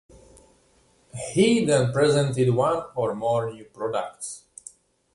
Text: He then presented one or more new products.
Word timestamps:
He 1.31 1.63
then 1.63 1.93
presented 1.93 2.49
one 2.55 2.87
or 2.95 3.13
more 3.13 3.53
new 3.53 3.65
products. 3.65 4.45